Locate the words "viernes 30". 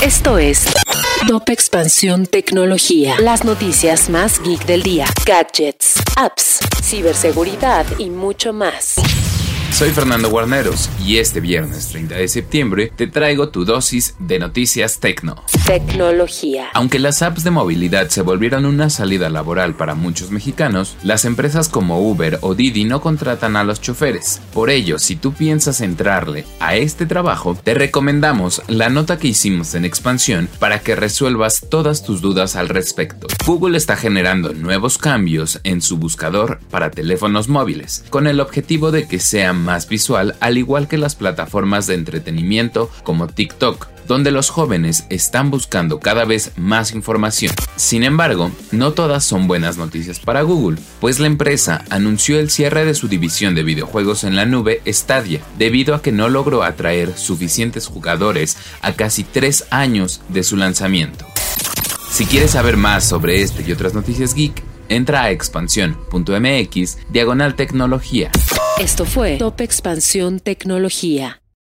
11.40-12.14